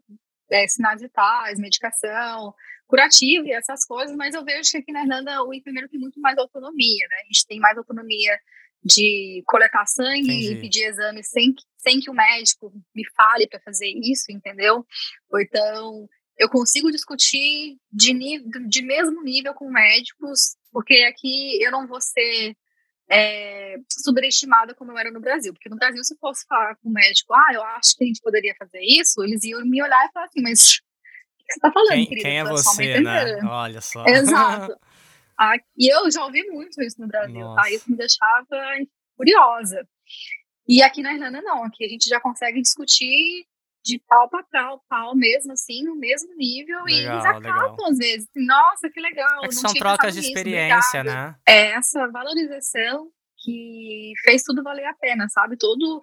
[0.52, 2.54] É, sinais vitais, medicação,
[2.86, 6.20] curativo e essas coisas, mas eu vejo que aqui na Irlanda o enfermeiro tem muito
[6.22, 7.16] mais autonomia, né?
[7.22, 8.38] A gente tem mais autonomia
[8.84, 10.54] de coletar sangue Entendi.
[10.54, 14.86] e pedir exames sem, que- sem que o médico me fale para fazer isso, entendeu?
[15.32, 21.72] Ou então eu consigo discutir de, nível, de mesmo nível com médicos, porque aqui eu
[21.72, 22.56] não vou ser
[23.10, 25.54] é, subestimada como eu era no Brasil.
[25.54, 28.08] Porque no Brasil, se eu fosse falar com o médico, ah, eu acho que a
[28.08, 31.60] gente poderia fazer isso, eles iam me olhar e falar assim, mas o que você
[31.60, 32.28] tá falando, Quem, querida?
[32.30, 32.92] quem é você, né?
[33.14, 34.06] enfermeira." Olha só.
[34.08, 34.76] Exato.
[35.78, 37.62] E eu já ouvi muito isso no Brasil, Nossa.
[37.62, 37.72] tá?
[37.72, 38.48] Isso me deixava
[39.18, 39.88] curiosa.
[40.68, 41.64] E aqui na Irlanda, não.
[41.64, 43.46] Aqui a gente já consegue discutir
[43.84, 46.88] de pau para pau, pau mesmo, assim, no mesmo nível.
[46.88, 47.90] e Legal, eles acatam, legal.
[47.90, 48.30] às vezes.
[48.36, 49.44] Nossa, que legal.
[49.44, 51.32] É que são trocas de experiência, obrigada.
[51.32, 51.36] né?
[51.48, 53.10] É essa valorização
[53.44, 55.58] que fez tudo valer a pena, sabe?
[55.58, 56.02] Todo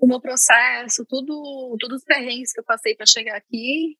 [0.00, 3.96] o meu processo, tudo, todos os perrengues que eu passei para chegar aqui,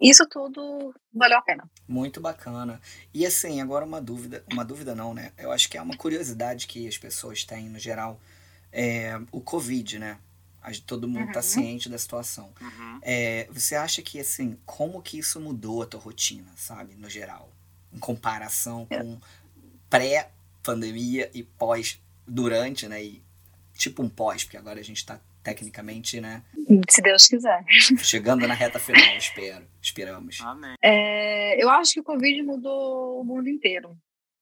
[0.00, 1.68] isso tudo valeu a pena.
[1.86, 2.80] Muito bacana.
[3.12, 5.32] E assim, agora uma dúvida, uma dúvida não, né?
[5.36, 8.18] Eu acho que é uma curiosidade que as pessoas têm no geral,
[8.72, 10.18] é o Covid, né?
[10.62, 11.42] A gente- Todo mundo tá Uhum.
[11.42, 12.52] ciente da situação.
[13.02, 17.50] É, você acha que assim, como que isso mudou a tua rotina, sabe, no geral,
[17.92, 19.18] em comparação com
[19.88, 23.02] pré-pandemia e pós, durante, né?
[23.02, 23.22] E
[23.74, 26.42] tipo um pós, porque agora a gente tá tecnicamente, né,
[26.88, 27.64] Se Deus quiser.
[27.98, 30.38] chegando na reta final, espero, esperamos.
[30.82, 33.96] É, eu acho que o Covid mudou o mundo inteiro,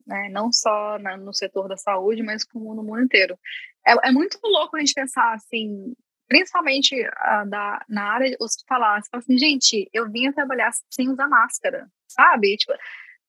[0.06, 0.28] né?
[0.30, 3.38] não só na- no setor da saúde, mas como no mundo inteiro.
[3.86, 5.94] É, é muito louco a gente pensar assim,
[6.28, 9.02] principalmente ah, da, na área hospitalar.
[9.02, 12.56] Você fala assim, gente, eu vinha trabalhar sem usar máscara, sabe?
[12.56, 12.72] Tipo,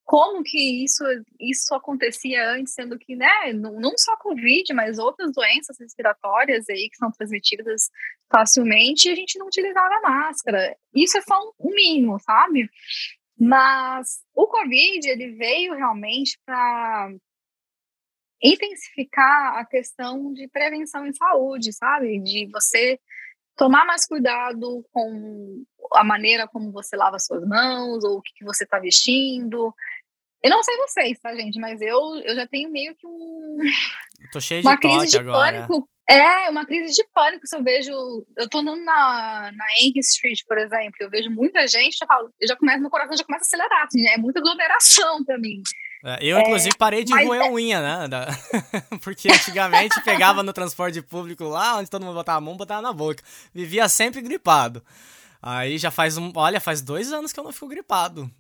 [0.10, 1.04] como que isso,
[1.40, 6.90] isso acontecia antes, sendo que, né, não, não só Covid, mas outras doenças respiratórias aí
[6.90, 7.92] que são transmitidas
[8.28, 10.76] facilmente, a gente não utilizava máscara.
[10.96, 12.68] Isso é só um mínimo, sabe?
[13.40, 17.12] Mas o Covid, ele veio realmente para
[18.42, 22.20] intensificar a questão de prevenção em saúde, sabe?
[22.20, 23.00] De você
[23.56, 28.46] tomar mais cuidado com a maneira como você lava suas mãos ou o que, que
[28.46, 29.76] você está vestindo.
[30.42, 31.60] Eu não sei vocês, tá, gente?
[31.60, 33.58] Mas eu, eu já tenho meio que um.
[34.32, 35.68] Tô cheio de uma crise de agora.
[35.68, 35.90] pânico.
[36.10, 37.92] É, uma crise de pânico se eu vejo.
[38.36, 42.34] Eu tô andando na, na Yankee Street, por exemplo, eu vejo muita gente, eu, falo,
[42.42, 44.08] eu já começo, meu coração já começa a acelerar, assim?
[44.08, 45.62] É muita aglomeração pra mim.
[46.04, 47.52] É, eu, inclusive, parei de roer é...
[47.52, 48.08] unha, né?
[49.04, 52.94] Porque antigamente pegava no transporte público lá, onde todo mundo botava a mão, botava na
[52.94, 53.22] boca.
[53.54, 54.84] Vivia sempre gripado.
[55.42, 56.32] Aí já faz um.
[56.36, 58.32] Olha, faz dois anos que eu não fico gripado.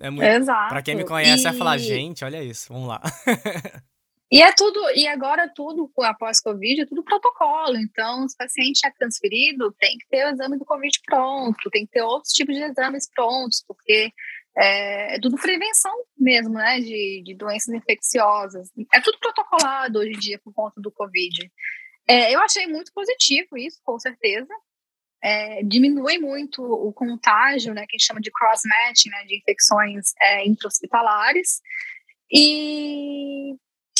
[0.00, 0.26] É muito.
[0.26, 0.68] Exato.
[0.68, 1.44] Pra quem me conhece, e...
[1.44, 3.00] vai falar, gente, olha isso, vamos lá.
[4.34, 7.76] E é tudo, e agora tudo após Covid, é tudo protocolo.
[7.76, 11.86] Então, se o paciente é transferido, tem que ter o exame do Covid pronto, tem
[11.86, 14.10] que ter outros tipos de exames prontos, porque
[14.58, 18.72] é, é tudo prevenção mesmo, né, de, de doenças infecciosas.
[18.92, 21.48] É tudo protocolado hoje em dia por conta do Covid.
[22.08, 24.52] É, eu achei muito positivo isso, com certeza.
[25.26, 30.12] É, diminui muito o contágio, né, que a gente chama de cross-matching, né, de infecções
[30.20, 31.62] é, intra-hospitalares.
[32.30, 33.54] E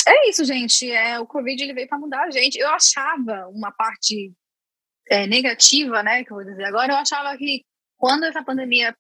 [0.06, 0.90] é isso, gente.
[0.90, 2.58] É, o Covid ele veio para mudar a gente.
[2.58, 4.34] Eu achava uma parte
[5.08, 7.64] é, negativa, né, que eu vou dizer agora, eu achava que
[7.96, 8.94] quando essa pandemia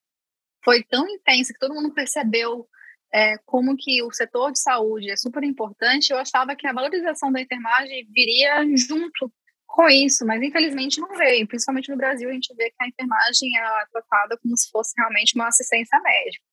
[0.64, 2.66] foi tão intensa que todo mundo percebeu
[3.12, 7.30] é, como que o setor de saúde é super importante, eu achava que a valorização
[7.30, 9.32] da enfermagem viria junto
[9.74, 11.48] com isso, mas infelizmente não veio.
[11.48, 15.34] Principalmente no Brasil, a gente vê que a enfermagem é tratada como se fosse realmente
[15.34, 16.44] uma assistência médica.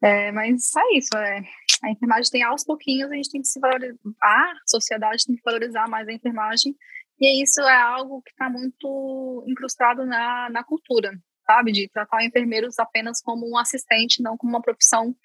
[0.00, 1.42] É, mas é isso, é,
[1.82, 5.42] a enfermagem tem aos pouquinhos, a gente tem que se valorizar, a sociedade tem que
[5.42, 6.76] valorizar mais a enfermagem,
[7.18, 11.72] e isso é algo que está muito incrustado na, na cultura, sabe?
[11.72, 15.16] De tratar enfermeiros apenas como um assistente, não como uma profissão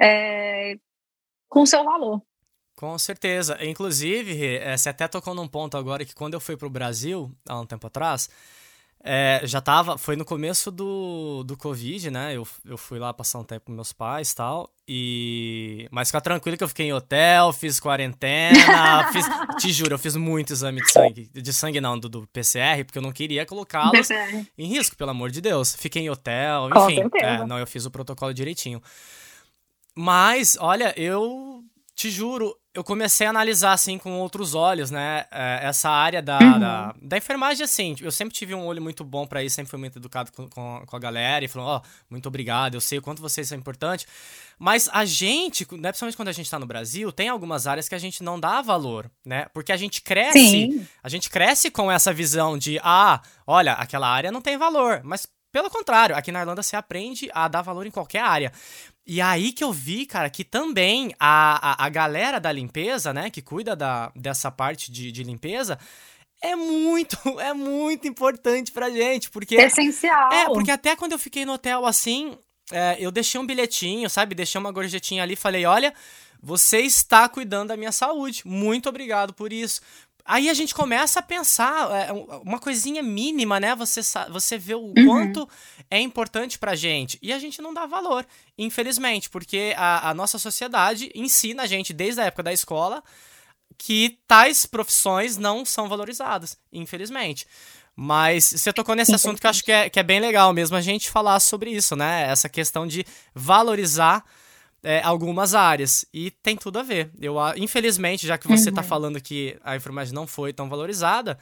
[0.00, 0.76] é,
[1.48, 2.22] com seu valor.
[2.80, 3.62] Com certeza.
[3.62, 7.30] Inclusive, é, você até tocou num ponto agora que quando eu fui para o Brasil,
[7.46, 8.30] há um tempo atrás,
[9.04, 12.34] é, já tava, foi no começo do, do Covid, né?
[12.34, 14.70] Eu, eu fui lá passar um tempo com meus pais e tal.
[14.88, 15.88] E.
[15.90, 19.26] Mas fica tranquilo que eu fiquei em hotel, fiz quarentena, fiz.
[19.58, 21.30] Te juro, eu fiz muito exame de sangue.
[21.34, 24.08] De sangue não, do, do PCR, porque eu não queria colocá-los
[24.56, 25.74] em risco, pelo amor de Deus.
[25.74, 27.02] Fiquei em hotel, enfim.
[27.16, 28.82] É, não, eu fiz o protocolo direitinho.
[29.94, 31.62] Mas, olha, eu
[32.00, 35.26] te juro, eu comecei a analisar, assim, com outros olhos, né?
[35.30, 36.60] É, essa área da, uhum.
[36.60, 37.96] da, da, enfermagem, assim.
[38.00, 40.84] Eu sempre tive um olho muito bom para isso, sempre fui muito educado com, com,
[40.86, 43.58] com a galera e falou: Ó, oh, muito obrigado, eu sei o quanto vocês são
[43.58, 44.06] importantes.
[44.56, 47.94] Mas a gente, né, principalmente quando a gente tá no Brasil, tem algumas áreas que
[47.94, 49.46] a gente não dá valor, né?
[49.52, 50.86] Porque a gente cresce, Sim.
[51.02, 55.00] a gente cresce com essa visão de, ah, olha, aquela área não tem valor.
[55.02, 58.52] Mas pelo contrário, aqui na Irlanda você aprende a dar valor em qualquer área.
[59.12, 63.28] E aí que eu vi, cara, que também a, a, a galera da limpeza, né,
[63.28, 65.76] que cuida da, dessa parte de, de limpeza,
[66.40, 69.56] é muito, é muito importante pra gente, porque...
[69.56, 70.32] É essencial.
[70.32, 72.38] É, porque até quando eu fiquei no hotel assim,
[72.70, 75.92] é, eu deixei um bilhetinho, sabe, deixei uma gorjetinha ali, falei, olha,
[76.40, 79.80] você está cuidando da minha saúde, muito obrigado por isso.
[80.24, 82.12] Aí a gente começa a pensar, é,
[82.44, 83.74] uma coisinha mínima, né?
[83.74, 85.06] Você, você vê o uhum.
[85.06, 85.48] quanto
[85.90, 87.18] é importante pra gente.
[87.22, 91.92] E a gente não dá valor, infelizmente, porque a, a nossa sociedade ensina a gente,
[91.92, 93.02] desde a época da escola,
[93.76, 97.46] que tais profissões não são valorizadas, infelizmente.
[97.96, 100.76] Mas você tocou nesse assunto que eu acho que é, que é bem legal mesmo
[100.76, 102.30] a gente falar sobre isso, né?
[102.30, 103.04] Essa questão de
[103.34, 104.24] valorizar
[104.82, 106.04] é, algumas áreas.
[106.12, 107.10] E tem tudo a ver.
[107.20, 108.88] Eu, infelizmente, já que você está uhum.
[108.88, 111.38] falando que a enfermagem não foi tão valorizada,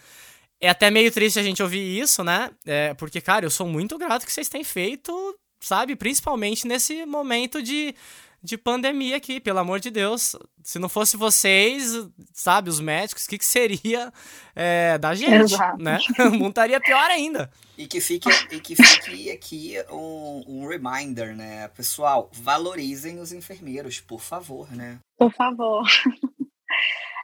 [0.61, 2.51] é até meio triste a gente ouvir isso, né?
[2.66, 5.12] É, porque, cara, eu sou muito grato que vocês têm feito,
[5.61, 5.94] sabe?
[5.94, 7.94] Principalmente nesse momento de
[8.42, 10.37] de pandemia aqui, pelo amor de Deus.
[10.62, 11.92] Se não fosse vocês,
[12.33, 14.12] sabe, os médicos, o que, que seria
[14.55, 15.83] é, da gente, Exato.
[15.83, 15.98] né?
[16.18, 17.51] O mundo estaria pior ainda.
[17.77, 21.68] E que fique, e que fique aqui um, um reminder, né?
[21.68, 24.98] Pessoal, valorizem os enfermeiros, por favor, né?
[25.16, 25.85] Por favor.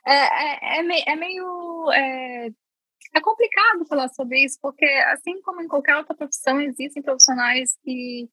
[0.06, 2.48] É, é, é, meio, é meio é,
[3.14, 8.28] é complicado falar sobre isso, porque assim como em qualquer outra profissão, existem profissionais que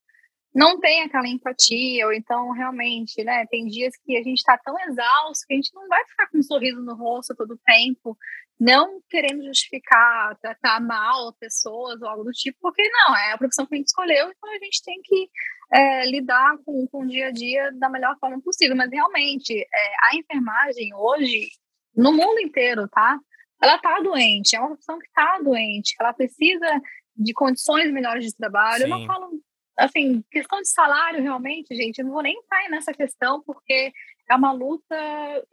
[0.53, 4.75] não tem aquela empatia, ou então realmente, né, tem dias que a gente está tão
[4.81, 8.17] exausto que a gente não vai ficar com um sorriso no rosto todo o tempo,
[8.59, 13.65] não querendo justificar, tratar mal pessoas ou algo do tipo, porque não, é a profissão
[13.65, 15.29] que a gente escolheu, então a gente tem que
[15.71, 18.75] é, lidar com, com o dia a dia da melhor forma possível.
[18.75, 21.47] Mas realmente, é, a enfermagem hoje,
[21.95, 23.17] no mundo inteiro, tá?
[23.61, 26.67] Ela tá doente, é uma profissão que tá doente, ela precisa
[27.15, 28.83] de condições melhores de trabalho.
[28.83, 28.91] Sim.
[28.91, 29.31] Eu não falo
[29.77, 33.91] assim, questão de salário, realmente, gente, eu não vou nem entrar nessa questão, porque
[34.29, 34.95] é uma luta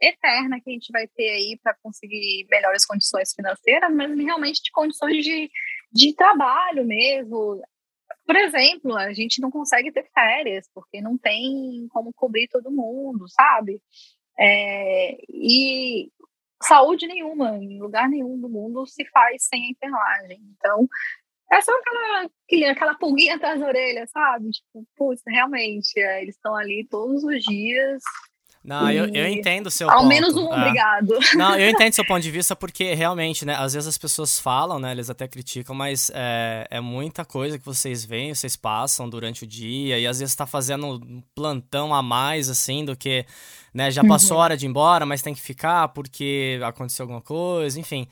[0.01, 4.71] eterna que a gente vai ter aí para conseguir melhores condições financeiras, mas realmente de
[4.71, 5.51] condições de,
[5.91, 7.61] de trabalho mesmo.
[8.25, 13.27] Por exemplo, a gente não consegue ter férias, porque não tem como cobrir todo mundo,
[13.27, 13.81] sabe?
[14.39, 16.09] É, e
[16.61, 20.39] saúde nenhuma, em lugar nenhum do mundo se faz sem a enfermagem.
[20.57, 20.87] Então,
[21.51, 24.49] é só aquela, aquela pulguinha atrás da orelha, sabe?
[24.51, 28.01] Tipo, putz, realmente, é, eles estão ali todos os dias.
[28.63, 30.09] Não, eu, eu entendo o seu Ao ponto.
[30.09, 30.57] menos um, é.
[30.57, 31.17] obrigado.
[31.35, 34.77] Não, eu entendo seu ponto de vista porque realmente, né, às vezes as pessoas falam,
[34.77, 39.43] né, eles até criticam, mas é, é muita coisa que vocês veem, vocês passam durante
[39.43, 43.25] o dia e às vezes está fazendo um plantão a mais, assim, do que,
[43.73, 47.21] né, já passou a hora de ir embora, mas tem que ficar porque aconteceu alguma
[47.21, 48.07] coisa, enfim.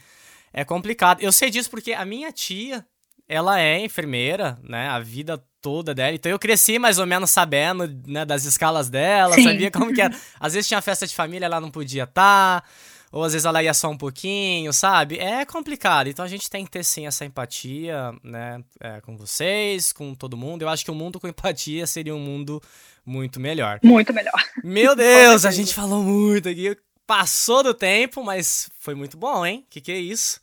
[0.53, 1.21] É complicado.
[1.21, 2.85] Eu sei disso porque a minha tia,
[3.27, 4.87] ela é enfermeira, né?
[4.87, 6.15] A vida toda dela.
[6.15, 9.43] Então eu cresci mais ou menos sabendo, né, das escalas dela, Sim.
[9.43, 10.15] sabia como que era.
[10.39, 12.67] Às vezes tinha festa de família, ela não podia estar, tá,
[13.11, 15.17] ou às vezes ela ia só um pouquinho, sabe?
[15.17, 16.07] É complicado.
[16.07, 20.37] Então a gente tem que ter sim essa empatia, né, é, com vocês, com todo
[20.37, 20.61] mundo.
[20.61, 22.61] Eu acho que o um mundo com empatia seria um mundo
[23.05, 23.79] muito melhor.
[23.83, 24.41] Muito melhor.
[24.63, 26.77] Meu Deus, a gente falou muito aqui.
[27.05, 29.65] Passou do tempo, mas foi muito bom, hein?
[29.69, 30.41] Que que é isso?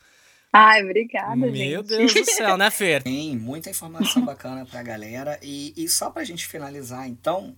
[0.57, 1.69] Ai, obrigada, Meu gente.
[1.69, 3.03] Meu Deus do céu, né, Fer?
[3.05, 5.37] Tem muita informação bacana pra galera.
[5.43, 7.57] E, e só pra gente finalizar, então,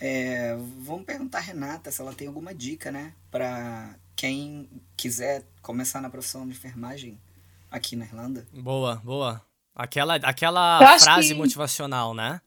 [0.00, 3.12] é, vamos perguntar a Renata se ela tem alguma dica, né?
[3.30, 4.66] Pra quem
[4.96, 7.20] quiser começar na profissão de enfermagem
[7.70, 8.46] aqui na Irlanda.
[8.50, 9.44] Boa, boa.
[9.74, 11.34] Aquela, aquela frase que...
[11.34, 12.40] motivacional, né?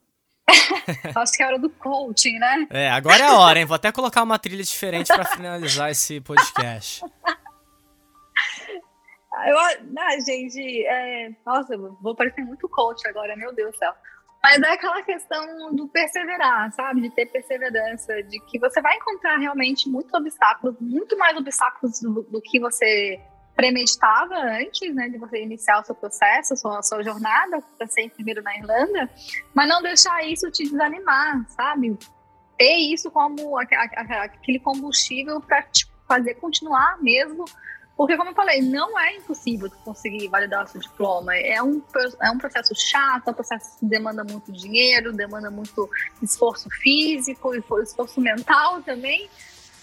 [1.16, 2.68] Acho que é a hora do coaching, né?
[2.72, 3.66] É, agora é a hora, hein?
[3.66, 7.04] Vou até colocar uma trilha diferente para finalizar esse podcast.
[9.48, 13.94] Eu, ah, gente, é, nossa, vou parecer muito coach agora, meu Deus do céu.
[14.44, 17.02] Mas é aquela questão do perseverar, sabe?
[17.02, 22.22] De ter perseverança, de que você vai encontrar realmente muitos obstáculos, muito mais obstáculos do,
[22.22, 23.20] do que você
[23.56, 28.44] premeditava antes, né, de você iniciar o seu processo, sua, sua jornada para ser enfermeiro
[28.44, 29.10] na Irlanda,
[29.54, 31.98] mas não deixar isso te desanimar, sabe?
[32.58, 37.46] Ter isso como aquele combustível para te fazer continuar mesmo
[37.98, 41.36] porque, como eu falei, não é impossível conseguir validar o seu diploma.
[41.36, 41.82] É um,
[42.22, 45.90] é um processo chato, é um processo que demanda muito dinheiro, demanda muito
[46.22, 49.30] esforço físico e esforço mental também.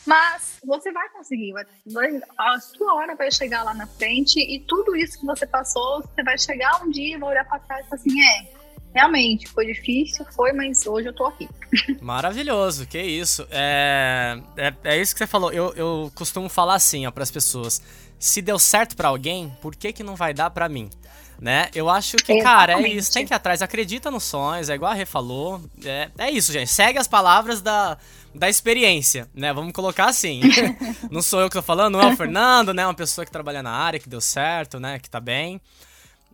[0.04, 4.96] Mas você vai conseguir, vai, a sua hora vai chegar lá na frente e tudo
[4.96, 7.88] isso que você passou, você vai chegar um dia e vai olhar para trás e
[7.88, 8.52] falar assim: é,
[8.94, 11.48] realmente, foi difícil, foi, mas hoje eu tô aqui.
[12.00, 13.46] Maravilhoso, que isso.
[13.50, 15.52] É, é, é isso que você falou.
[15.52, 17.80] Eu, eu costumo falar assim, ó, pras pessoas.
[18.22, 20.88] Se deu certo para alguém, por que que não vai dar para mim?
[21.40, 21.68] Né?
[21.74, 22.44] Eu acho que, Exatamente.
[22.44, 23.12] cara, é isso.
[23.12, 23.60] Tem que ir atrás.
[23.62, 25.60] Acredita nos sonhos, é igual a Rê falou.
[25.84, 26.70] É, é isso, gente.
[26.70, 27.98] Segue as palavras da,
[28.32, 29.52] da experiência, né?
[29.52, 30.40] Vamos colocar assim.
[31.10, 32.86] não sou eu que tô falando, não é o Fernando, né?
[32.86, 35.00] Uma pessoa que trabalha na área, que deu certo, né?
[35.00, 35.60] Que tá bem.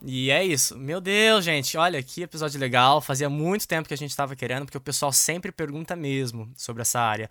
[0.04, 0.76] E é isso.
[0.76, 3.00] Meu Deus, gente, olha que episódio legal.
[3.00, 6.82] Fazia muito tempo que a gente estava querendo, porque o pessoal sempre pergunta mesmo sobre
[6.82, 7.30] essa área.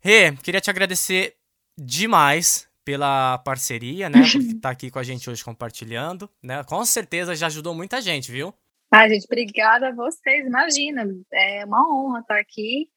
[0.00, 1.34] Rê, queria te agradecer
[1.76, 4.20] demais pela parceria, né?
[4.20, 6.64] Por estar tá aqui com a gente hoje compartilhando, né?
[6.64, 8.54] Com certeza já ajudou muita gente, viu?
[8.90, 10.46] Ah, gente, obrigada a vocês.
[10.46, 12.88] Imagina, é uma honra estar aqui.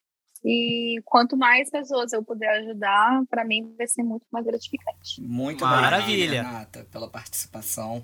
[0.46, 5.22] E quanto mais pessoas eu puder ajudar, para mim vai ser muito mais gratificante.
[5.22, 8.02] Muito maravilha, Renata, pela participação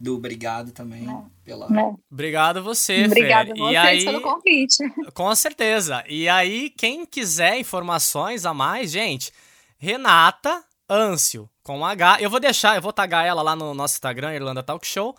[0.00, 1.68] do obrigado também não, pela.
[1.68, 2.00] Não.
[2.10, 3.58] Obrigado você, Obrigado Fer.
[3.58, 4.78] vocês e aí, pelo convite.
[5.12, 6.02] Com certeza.
[6.08, 9.30] E aí, quem quiser informações a mais, gente,
[9.76, 12.18] Renata Ancio, com H.
[12.20, 15.16] Eu vou deixar, eu vou tagar ela lá no nosso Instagram, Irlanda Talk Show.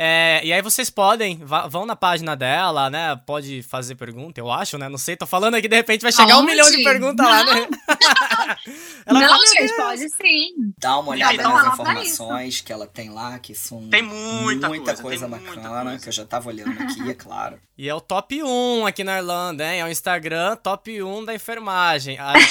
[0.00, 3.20] É, e aí vocês podem, vão na página dela, né?
[3.26, 4.88] Pode fazer pergunta, eu acho, né?
[4.88, 6.46] Não sei, tô falando aqui, de repente vai chegar Aonde?
[6.46, 7.66] um milhão de perguntas lá, né?
[9.04, 10.72] ela não, gente, pode sim.
[10.78, 15.02] Dá uma olhada nas informações que ela tem lá, que são tem muita, muita coisa,
[15.02, 15.98] coisa tem bacana, muita coisa.
[16.00, 17.58] que eu já tava olhando aqui, é claro.
[17.76, 19.80] E é o top 1 aqui na Irlanda, hein?
[19.80, 22.18] É o Instagram top 1 da enfermagem.
[22.18, 22.44] Aí,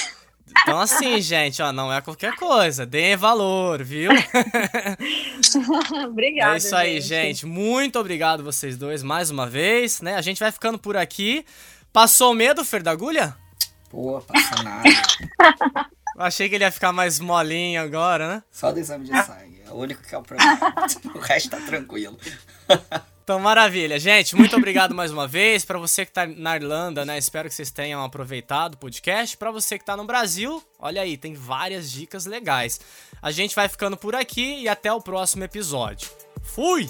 [0.50, 2.86] Então, assim, gente, ó, não é qualquer coisa.
[2.86, 4.12] Deem valor, viu?
[6.08, 6.56] Obrigada.
[6.56, 7.46] É isso aí, gente.
[7.46, 10.16] Muito obrigado vocês dois mais uma vez, né?
[10.16, 11.46] A gente vai ficando por aqui.
[11.94, 13.36] Passou medo, Fer da Agulha?
[13.90, 14.90] Pô, passa nada.
[16.16, 18.44] Eu achei que ele ia ficar mais molinho agora, né?
[18.52, 19.62] Só do exame de sangue.
[19.66, 20.74] É o único que é o problema.
[21.14, 22.18] o resto tá tranquilo.
[23.28, 24.00] Então, maravilha.
[24.00, 25.66] Gente, muito obrigado mais uma vez.
[25.66, 27.18] Para você que tá na Irlanda, né?
[27.18, 29.36] Espero que vocês tenham aproveitado o podcast.
[29.36, 32.80] Para você que tá no Brasil, olha aí, tem várias dicas legais.
[33.22, 36.10] A gente vai ficando por aqui e até o próximo episódio.
[36.42, 36.90] Fui!